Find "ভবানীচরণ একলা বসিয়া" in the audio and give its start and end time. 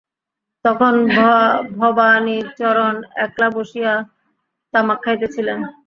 1.79-3.93